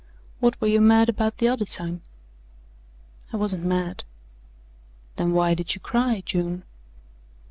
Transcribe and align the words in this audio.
"What 0.39 0.59
were 0.59 0.65
you 0.67 0.81
mad 0.81 1.09
about 1.09 1.37
the 1.37 1.47
other 1.47 1.63
time?" 1.63 2.01
"I 3.31 3.37
wasn't 3.37 3.65
mad." 3.65 4.03
"Then 5.17 5.31
why 5.31 5.53
did 5.53 5.75
you 5.75 5.79
cry, 5.81 6.23
June?" 6.25 6.63